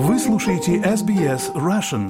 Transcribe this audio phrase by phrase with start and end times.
[0.00, 2.06] Вы слушаете SBS Russian.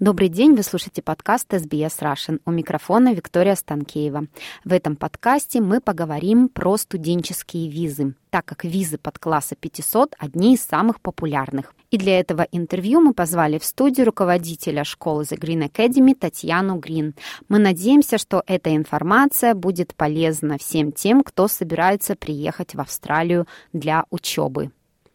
[0.00, 2.40] Добрый день, вы слушаете подкаст SBS Russian.
[2.46, 4.28] У микрофона Виктория Станкеева.
[4.64, 10.54] В этом подкасте мы поговорим про студенческие визы, так как визы под класса 500– одни
[10.54, 11.74] из самых популярных.
[11.90, 17.14] И для этого интервью мы позвали в студию руководителя школы The Green Academy Татьяну Грин.
[17.50, 24.06] Мы надеемся, что эта информация будет полезна всем тем, кто собирается приехать в Австралию для
[24.08, 24.70] учебы.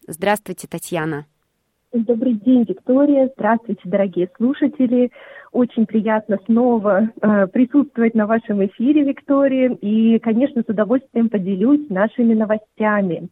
[0.06, 1.26] Здравствуйте, Татьяна.
[1.92, 3.30] Добрый день, Виктория.
[3.36, 5.10] Здравствуйте, дорогие слушатели.
[5.52, 9.70] Очень приятно снова э, присутствовать на вашем эфире, Виктория.
[9.80, 13.28] И, конечно, с удовольствием поделюсь нашими новостями.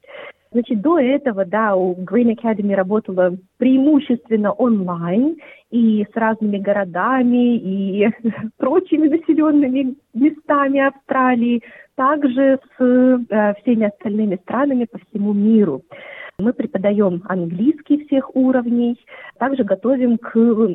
[0.53, 5.39] Значит, до этого, да, у Green Academy работала преимущественно онлайн
[5.71, 8.09] и с разными городами и
[8.59, 11.63] прочими населенными местами Австралии,
[11.97, 15.83] также с э, всеми остальными странами по всему миру.
[16.43, 18.99] Мы преподаем английский всех уровней,
[19.39, 20.33] также готовим к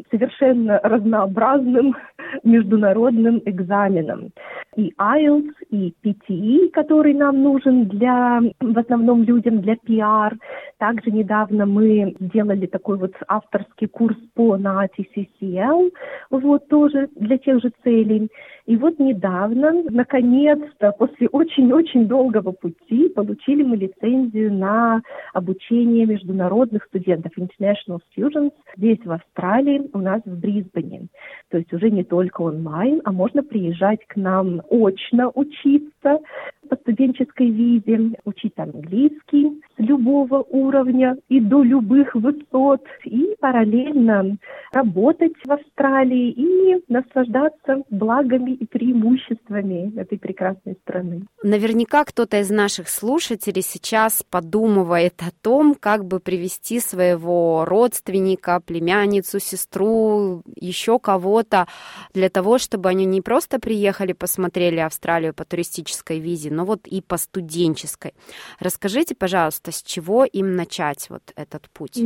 [0.10, 1.96] совершенно разнообразным
[2.44, 4.32] международным экзаменам.
[4.78, 10.38] И IELTS, и PTE, который нам нужен для, в основном людям для PR.
[10.78, 15.92] Также недавно мы сделали такой вот авторский курс по на TCCL,
[16.30, 18.30] вот тоже для тех же целей.
[18.68, 25.02] И вот недавно, наконец-то, после очень-очень долгого пути, получили мы лицензию на
[25.34, 31.08] обучение международных студентов, International Students, здесь, в Австралии, у нас в Брисбене.
[31.50, 36.20] То есть уже не только онлайн, а можно приезжать к нам очно учиться
[36.68, 44.38] по студенческой визе, учить английский с любого уровня и до любых высот, и параллельно
[44.72, 51.24] работать в Австралии и наслаждаться благами и преимуществами этой прекрасной страны.
[51.44, 59.40] Наверняка кто-то из наших слушателей сейчас подумывает о том, как бы привести своего родственника, племянницу,
[59.40, 61.68] сестру, еще кого-то
[62.14, 67.02] для того, чтобы они не просто приехали, посмотрели Австралию по туристической визе, но вот и
[67.02, 68.14] по студенческой.
[68.60, 72.02] Расскажите, пожалуйста, с чего им начать вот этот путь?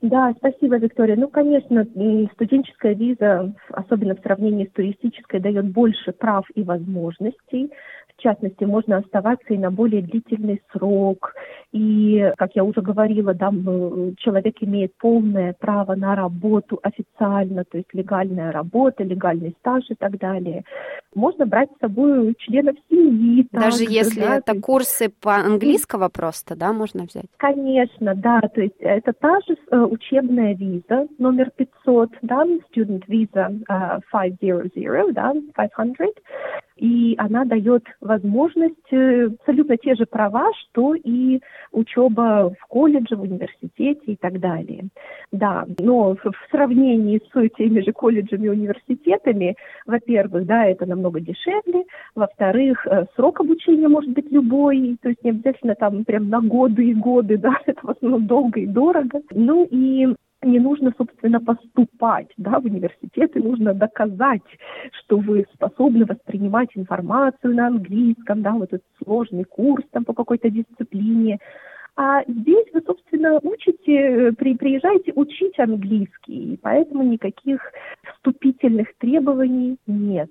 [0.00, 1.16] Да, спасибо, Виктория.
[1.16, 1.84] Ну, конечно,
[2.34, 7.72] студенческая виза, особенно в сравнении с туристической, дает больше прав и возможностей.
[8.16, 11.34] В частности, можно оставаться и на более длительный срок.
[11.72, 13.50] И, как я уже говорила, да,
[14.18, 20.18] человек имеет полное право на работу официально, то есть легальная работа, легальный стаж и так
[20.18, 20.64] далее.
[21.18, 23.46] Можно брать с собой членов семьи.
[23.50, 27.26] Даже также, если да, это курсы по английского просто, да, можно взять?
[27.38, 28.40] Конечно, да.
[28.40, 34.00] То есть это та же э, учебная виза номер 500, да, student visa uh,
[34.38, 36.14] 500, да, 500
[36.78, 41.40] и она дает возможность э, абсолютно те же права, что и
[41.72, 44.88] учеба в колледже, в университете и так далее.
[45.32, 49.56] Да, но в сравнении с теми же колледжами и университетами,
[49.86, 55.30] во-первых, да, это намного дешевле, во-вторых, э, срок обучения может быть любой, то есть не
[55.30, 59.22] обязательно там прям на годы и годы, да, это в основном долго и дорого.
[59.30, 64.42] Ну и не нужно, собственно, поступать да, в университет, и нужно доказать,
[64.92, 70.48] что вы способны воспринимать информацию на английском, да, вот этот сложный курс там по какой-то
[70.50, 71.38] дисциплине.
[71.96, 77.60] А здесь вы, собственно, учите, при, приезжаете учить английский, и поэтому никаких
[78.04, 80.30] вступительных требований нет.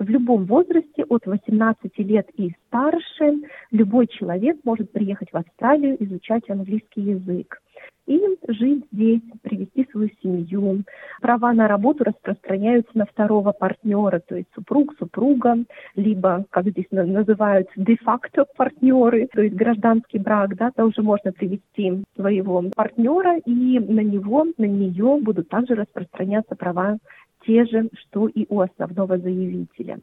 [0.00, 6.48] В любом возрасте, от 18 лет и старше, любой человек может приехать в Австралию изучать
[6.48, 7.60] английский язык
[8.06, 8.18] и
[8.48, 10.84] жить здесь, привести свою семью.
[11.20, 15.58] Права на работу распространяются на второго партнера, то есть супруг, супруга,
[15.94, 22.64] либо, как здесь называют, де-факто партнеры, то есть гражданский брак, да, тоже можно привести своего
[22.74, 26.96] партнера, и на него, на нее будут также распространяться права
[27.46, 29.98] те же, что и у основного заявителя.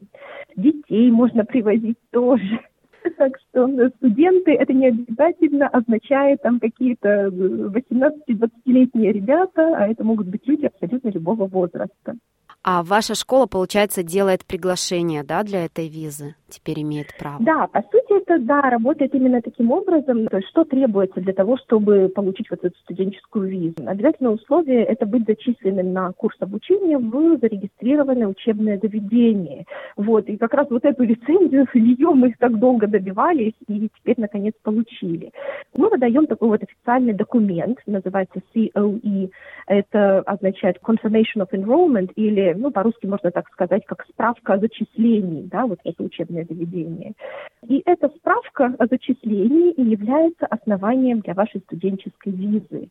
[0.56, 2.60] Детей можно привозить тоже.
[3.18, 10.46] Так что студенты это не обязательно означает там какие-то 18-20-летние ребята, а это могут быть
[10.46, 12.18] люди абсолютно любого возраста.
[12.64, 16.36] А ваша школа, получается, делает приглашение, да, для этой визы?
[16.50, 17.38] Теперь имеет право.
[17.42, 20.28] Да, по сути, это, да, работает именно таким образом.
[20.28, 23.76] То есть, что требуется для того, чтобы получить вот эту студенческую визу?
[23.86, 29.66] Обязательное условие– это быть зачисленным на курс обучения в зарегистрированное учебное заведение.
[29.98, 34.54] Вот, и как раз вот эту лицензию, ее мы так долго добивались, и теперь, наконец,
[34.64, 35.32] получили.
[35.76, 39.32] Мы выдаем такой вот официальный документ, называется COE.
[39.68, 45.44] Это означает Confirmation of Enrollment или ну, по-русски можно так сказать, как справка о зачислении,
[45.44, 47.14] да, вот это учебное заведение.
[47.68, 52.90] И эта справка о зачислении и является основанием для вашей студенческой визы.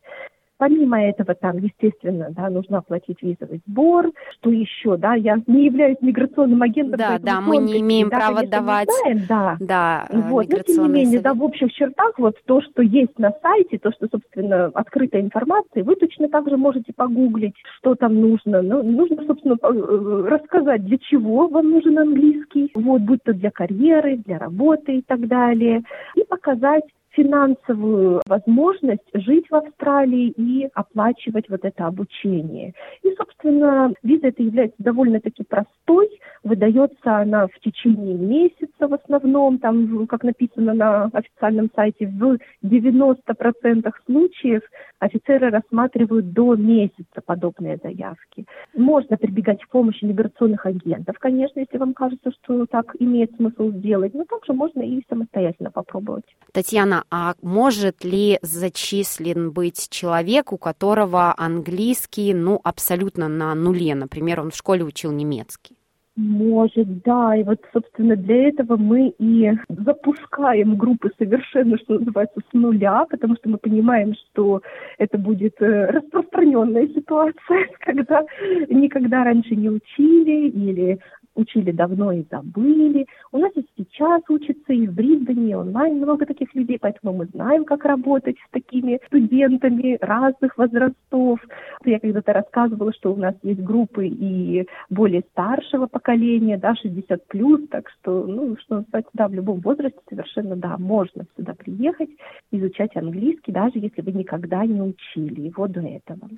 [0.57, 4.11] Помимо этого, там, естественно, да, нужно оплатить визовый сбор.
[4.39, 6.97] Что еще, да, я не являюсь миграционным агентом.
[6.97, 8.89] Да, да, мы не имеем да, права давать.
[9.01, 11.23] знаем, да, да вот, но тем не менее, совет.
[11.23, 15.83] да, в общих чертах, вот то, что есть на сайте, то, что, собственно, открытая информация,
[15.83, 18.61] вы точно так же можете погуглить, что там нужно.
[18.61, 24.17] Ну, нужно, собственно, э, рассказать, для чего вам нужен английский, вот, будь то для карьеры,
[24.17, 25.83] для работы и так далее,
[26.15, 26.83] и показать
[27.17, 32.73] финансовую возможность жить в Австралии и оплачивать вот это обучение.
[33.01, 36.09] И, собственно, виза это является довольно-таки простой,
[36.43, 43.91] выдается она в течение месяца в основном, там, как написано на официальном сайте, в 90%
[44.05, 44.61] случаев
[44.99, 48.45] офицеры рассматривают до месяца подобные заявки.
[48.75, 54.13] Можно прибегать к помощи миграционных агентов, конечно, если вам кажется, что так имеет смысл сделать,
[54.13, 56.25] но также можно и самостоятельно попробовать.
[56.53, 63.95] Татьяна, а может ли зачислен быть человек, у которого английский, ну, абсолютно на нуле?
[63.95, 65.77] Например, он в школе учил немецкий.
[66.17, 67.35] Может, да.
[67.35, 73.35] И вот, собственно, для этого мы и запускаем группы совершенно, что называется, с нуля, потому
[73.35, 74.63] что мы понимаем, что
[74.97, 78.23] это будет э, распространенная ситуация, когда
[78.67, 80.99] никогда раньше не учили или
[81.37, 83.05] учили давно и забыли.
[83.31, 87.25] У нас и сейчас учатся и в Брисбене, и онлайн много таких людей, поэтому мы
[87.27, 91.39] знаем, как работать с такими студентами разных возрастов.
[91.85, 97.61] Я когда-то рассказывала, что у нас есть группы и более старшего поколения, да, 60 плюс,
[97.69, 102.09] так что, ну, что сказать, да, в любом возрасте совершенно, да, можно сюда приехать,
[102.51, 106.29] изучать английский, даже если вы никогда не учили его до этого.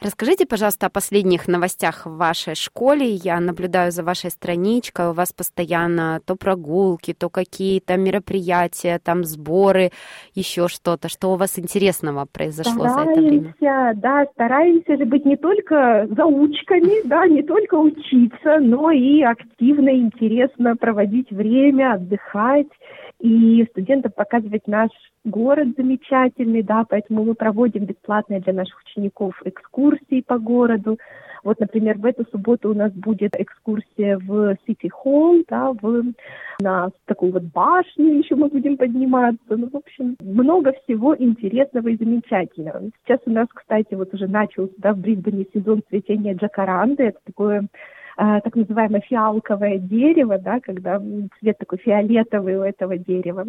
[0.00, 3.06] Расскажите, пожалуйста, о последних новостях в вашей школе.
[3.06, 5.10] Я наблюдаю за вашей страничкой.
[5.10, 9.90] У вас постоянно то прогулки, то какие-то мероприятия, там сборы,
[10.34, 11.08] еще что-то.
[11.08, 13.94] Что у вас интересного произошло стараемся, за это время?
[13.96, 20.76] Да, стараемся же быть не только заучками, да, не только учиться, но и активно, интересно
[20.76, 22.68] проводить время, отдыхать
[23.20, 24.90] и студентам показывать наш
[25.24, 30.98] город замечательный, да, поэтому мы проводим бесплатные для наших учеников экскурсии по городу.
[31.42, 36.04] Вот, например, в эту субботу у нас будет экскурсия в City Hall, да, в,
[36.60, 39.38] на такую вот башню еще мы будем подниматься.
[39.56, 42.90] Ну, в общем, много всего интересного и замечательного.
[43.04, 47.04] Сейчас у нас, кстати, вот уже начался, да, в Брисбене сезон цветения джакаранды.
[47.04, 47.68] Это такое
[48.16, 51.00] так называемое фиалковое дерево, да, когда
[51.38, 53.46] цвет такой фиолетовый у этого дерева.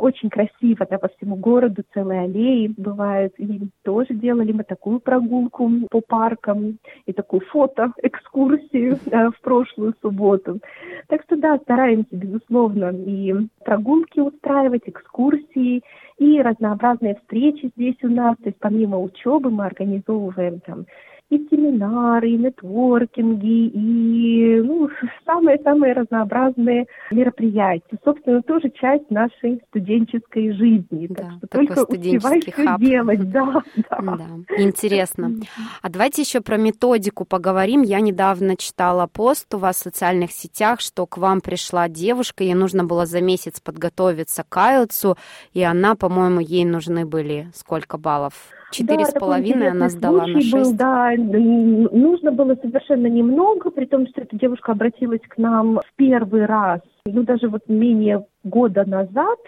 [0.00, 3.34] Очень красиво, да, по всему городу целые аллеи бывают.
[3.38, 10.60] И тоже делали мы такую прогулку по паркам и такую фото-экскурсию да, в прошлую субботу.
[11.08, 13.34] Так что да, стараемся, безусловно, и
[13.64, 15.82] прогулки устраивать, экскурсии,
[16.18, 18.36] и разнообразные встречи здесь у нас.
[18.38, 20.86] То есть помимо учебы мы организовываем там
[21.32, 24.90] и семинары, и нетворкинги, и ну,
[25.24, 27.98] самые-самые разнообразные мероприятия.
[28.04, 31.06] Собственно, тоже часть нашей студенческой жизни.
[31.08, 33.20] Да, так что только успевай все делать.
[33.32, 33.62] Да,
[34.00, 34.16] да.
[34.16, 35.32] да, интересно.
[35.80, 37.82] А давайте еще про методику поговорим.
[37.82, 42.54] Я недавно читала пост у вас в социальных сетях, что к вам пришла девушка, ей
[42.54, 45.16] нужно было за месяц подготовиться к IELTS,
[45.54, 48.34] и она, по-моему, ей нужны были сколько баллов?
[48.72, 50.52] Четыре с половиной она сдала на шесть.
[50.52, 55.96] Был, да, нужно было совершенно немного, при том, что эта девушка обратилась к нам в
[55.96, 59.38] первый раз, ну, даже вот менее года назад,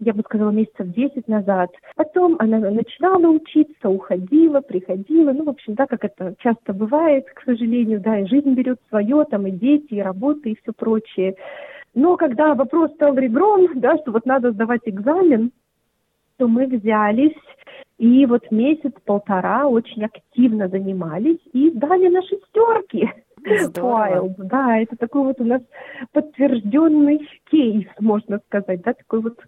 [0.00, 1.70] я бы сказала, месяцев десять назад.
[1.96, 5.32] Потом она начинала учиться, уходила, приходила.
[5.32, 9.24] Ну, в общем, да, как это часто бывает, к сожалению, да, и жизнь берет свое,
[9.24, 11.36] там и дети, и работа, и все прочее.
[11.94, 15.52] Но когда вопрос стал ребром, да, что вот надо сдавать экзамен,
[16.36, 17.34] то мы взялись
[17.98, 23.10] и вот месяц-полтора очень активно занимались и сдали на шестерки.
[23.44, 25.62] Wild, да, это такой вот у нас
[26.12, 29.38] подтвержденный кейс, можно сказать, да, такой вот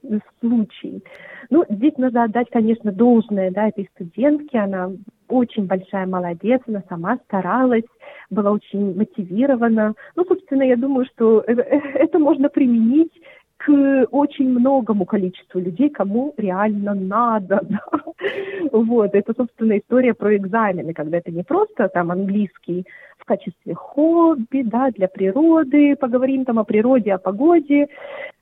[0.41, 1.03] случай.
[1.51, 4.93] Ну, здесь надо отдать, конечно, должное, да, этой студентке, она
[5.29, 7.85] очень большая молодец, она сама старалась,
[8.31, 9.95] была очень мотивирована.
[10.17, 13.13] Ну, собственно, я думаю, что э, э, это можно применить
[13.61, 17.61] к очень многому количеству людей, кому реально надо.
[17.71, 17.81] Да?
[18.73, 22.85] Вот, это, собственно, история про экзамены, когда это не просто там английский
[23.19, 27.89] в качестве хобби, да, для природы, поговорим там о природе, о погоде.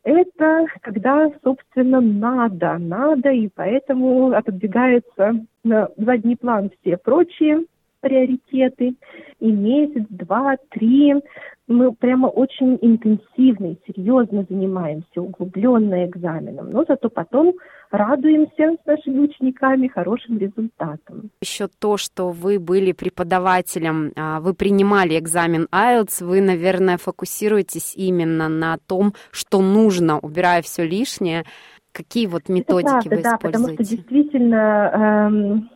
[0.02, 7.64] Это когда, собственно, надо, надо, и поэтому отодвигается на задний план все прочие
[8.00, 8.95] приоритеты,
[9.40, 11.14] и месяц, два, три
[11.69, 17.55] мы прямо очень интенсивно и серьезно занимаемся, углубленно экзаменом, но зато потом
[17.90, 21.31] радуемся с нашими учениками хорошим результатом.
[21.43, 28.49] Еще то, что вы были преподавателем, а, вы принимали экзамен IELTS, вы, наверное, фокусируетесь именно
[28.49, 31.45] на том, что нужно, убирая все лишнее.
[31.93, 33.43] Какие вот методики Это правда, вы да, используете?
[33.43, 35.71] потому что действительно эм,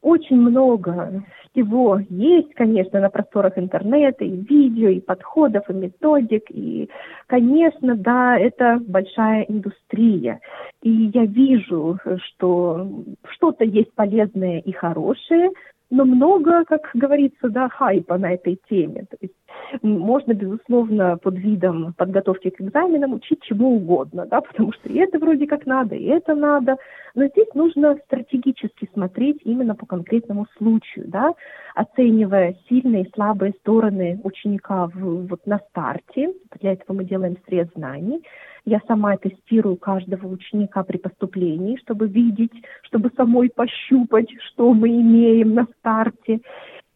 [0.00, 6.88] очень много всего есть, конечно, на просторах интернета, и видео, и подходов, и методик, и,
[7.26, 10.40] конечно, да, это большая индустрия.
[10.82, 12.86] И я вижу, что
[13.30, 15.50] что-то есть полезное и хорошее,
[15.90, 19.06] но много, как говорится, да, хайпа на этой теме.
[19.10, 19.34] То есть
[19.82, 25.18] можно, безусловно, под видом подготовки к экзаменам учить чему угодно, да, потому что и это
[25.18, 26.76] вроде как надо, и это надо.
[27.14, 31.32] Но здесь нужно стратегически смотреть именно по конкретному случаю, да,
[31.74, 36.32] оценивая сильные и слабые стороны ученика в, вот на старте.
[36.60, 38.22] Для этого мы делаем срез знаний.
[38.64, 45.54] Я сама тестирую каждого ученика при поступлении, чтобы видеть, чтобы самой пощупать, что мы имеем
[45.54, 46.40] на старте.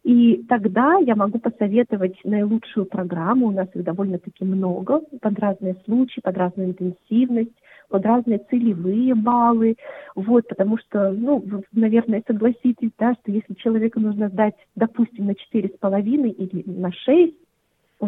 [0.03, 6.19] И тогда я могу посоветовать наилучшую программу, у нас их довольно-таки много, под разные случаи,
[6.21, 7.53] под разную интенсивность,
[7.89, 9.75] под разные целевые баллы,
[10.15, 15.35] вот, потому что, ну, вы, наверное, согласитесь, да, что если человеку нужно сдать, допустим, на
[15.35, 17.37] четыре с половиной или на шесть,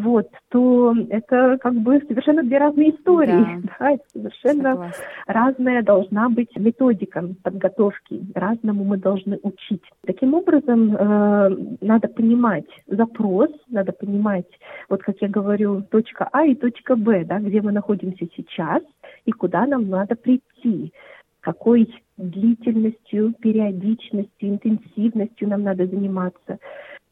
[0.06, 3.62] вот, то это как бы совершенно две разные истории.
[3.64, 5.06] Да, да совершенно Согласна.
[5.26, 9.82] разная должна быть методика подготовки, разному мы должны учить.
[10.06, 14.48] Таким образом, э, надо понимать запрос, надо понимать,
[14.90, 18.84] вот как я говорю, точка А и точка Б, да, где мы находимся сейчас
[19.26, 20.94] и куда нам надо прийти
[21.42, 26.58] какой длительностью, периодичностью, интенсивностью нам надо заниматься.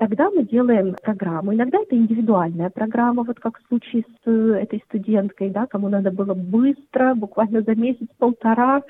[0.04, 1.54] Тогда мы делаем программу.
[1.54, 6.12] Иногда это индивидуальная программа, вот как в случае с э, этой студенткой, да, кому надо
[6.12, 8.84] было быстро, буквально за месяц-полтора,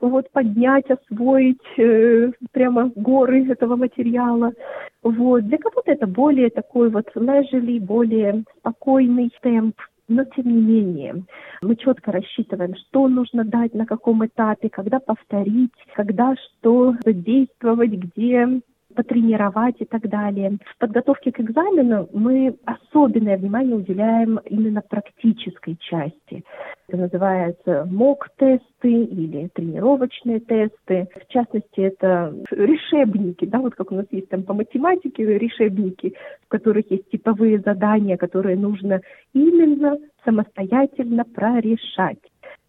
[0.00, 4.52] вот поднять, освоить э, прямо горы этого материала.
[5.02, 5.44] Вот.
[5.48, 9.74] Для кого-то это более такой вот leisurely, более спокойный темп.
[10.06, 11.24] Но тем не менее,
[11.62, 18.60] мы четко рассчитываем, что нужно дать, на каком этапе, когда повторить, когда что задействовать, где
[18.94, 20.58] потренировать и так далее.
[20.74, 26.44] В подготовке к экзамену мы особенное внимание уделяем именно практической части.
[26.88, 31.08] Это называется МОК-тесты или тренировочные тесты.
[31.14, 36.48] В частности, это решебники, да, вот как у нас есть там по математике решебники, в
[36.48, 39.00] которых есть типовые задания, которые нужно
[39.32, 42.18] именно самостоятельно прорешать.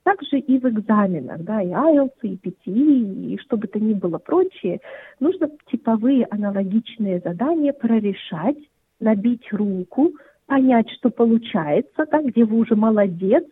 [0.03, 4.17] Также и в экзаменах, да, и IELTS, и PTE, и что бы то ни было
[4.17, 4.79] прочее,
[5.19, 8.57] нужно типовые аналогичные задания прорешать,
[8.99, 10.13] набить руку,
[10.47, 13.45] понять, что получается, да, где вы уже молодец,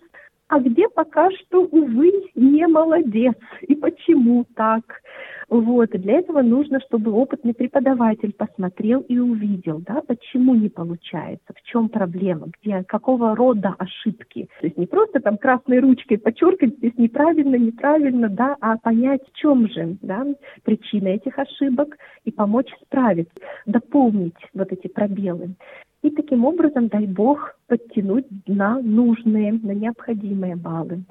[0.48, 3.38] а где пока что, увы, не молодец.
[3.62, 4.84] И почему так?
[5.50, 11.54] Вот, и для этого нужно, чтобы опытный преподаватель посмотрел и увидел, да, почему не получается,
[11.56, 14.48] в чем проблема, где, какого рода ошибки.
[14.60, 19.36] То есть не просто там красной ручкой подчеркивать здесь неправильно, неправильно, да, а понять, в
[19.38, 20.24] чем же, да,
[20.64, 23.34] причина этих ошибок и помочь справиться,
[23.66, 25.56] дополнить вот эти пробелы.
[26.04, 31.04] И таким образом, дай бог, подтянуть на нужные, на необходимые баллы.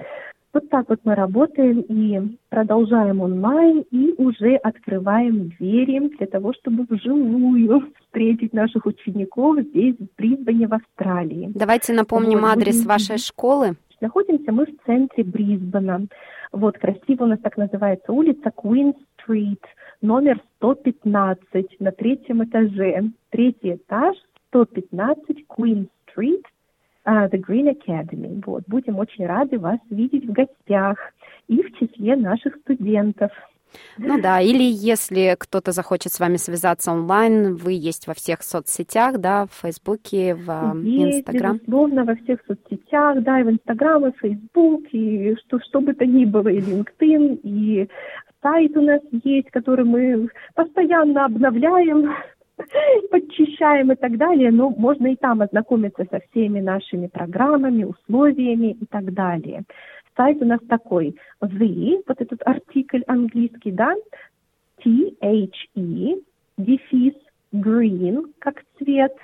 [0.52, 6.86] Вот так вот мы работаем и продолжаем онлайн и уже открываем двери для того, чтобы
[6.88, 11.52] вживую встретить наших учеников здесь, в Брисбене, в Австралии.
[11.54, 13.76] Давайте напомним вот, адрес вашей школы.
[14.00, 16.06] Находимся мы в центре Брисбена.
[16.52, 19.62] Вот красиво у нас так называется улица Куин-стрит,
[20.00, 23.10] номер 115 на третьем этаже.
[23.30, 24.16] Третий этаж,
[24.48, 26.57] 115 Куин-стрит, uh,
[27.08, 28.42] The Green Academy.
[28.44, 28.64] Вот.
[28.66, 30.98] Будем очень рады вас видеть в гостях
[31.48, 33.30] и в числе наших студентов.
[33.98, 39.18] Ну да, или если кто-то захочет с вами связаться онлайн, вы есть во всех соцсетях,
[39.18, 40.86] да, в Фейсбуке, в Инстаграм.
[40.86, 45.80] Есть, безусловно, во всех соцсетях, да, и в Инстаграм, и в Фейсбук, и что, что
[45.80, 47.88] бы то ни было, и LinkedIn, и
[48.42, 52.14] сайт у нас есть, который мы постоянно обновляем,
[53.10, 58.86] подчищаем и так далее, но можно и там ознакомиться со всеми нашими программами, условиями и
[58.86, 59.62] так далее.
[60.16, 63.94] Сайт у нас такой, the, вот этот артикль английский, да,
[64.82, 66.20] T-H-E,
[66.56, 67.14] дефис,
[67.52, 69.14] green, как цвет,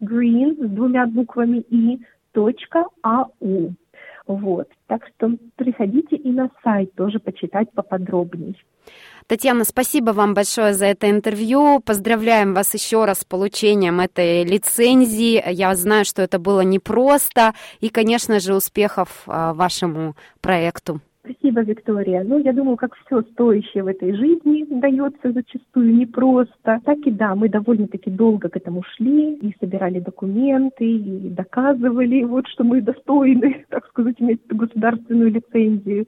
[0.00, 2.00] green с двумя буквами и,
[2.32, 3.72] точка, ау.
[4.26, 8.54] Вот, так что приходите и на сайт тоже почитать поподробнее.
[9.26, 11.80] Татьяна, спасибо вам большое за это интервью.
[11.80, 15.42] Поздравляем вас еще раз с получением этой лицензии.
[15.46, 17.52] Я знаю, что это было непросто.
[17.80, 21.00] И, конечно же, успехов а, вашему проекту.
[21.24, 22.24] Спасибо, Виктория.
[22.24, 26.80] Ну, я думаю, как все стоящее в этой жизни дается зачастую непросто.
[26.84, 32.48] Так и да, мы довольно-таки долго к этому шли и собирали документы, и доказывали, вот,
[32.48, 36.06] что мы достойны, так сказать, иметь государственную лицензию.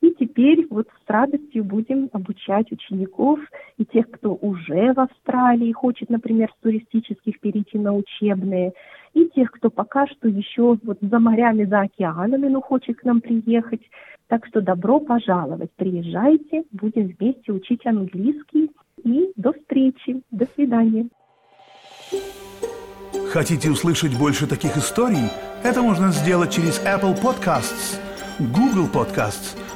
[0.00, 3.38] И теперь вот с радостью будем обучать учеников
[3.76, 8.72] и тех, кто уже в Австралии хочет, например, с туристических перейти на учебные,
[9.12, 13.20] и тех, кто пока что еще вот за морями, за океанами, но хочет к нам
[13.20, 13.82] приехать.
[14.28, 18.70] Так что добро пожаловать, приезжайте, будем вместе учить английский.
[19.02, 21.08] И до встречи, до свидания.
[23.32, 25.30] Хотите услышать больше таких историй?
[25.62, 27.98] Это можно сделать через Apple Podcasts,
[28.38, 29.56] Google Podcasts,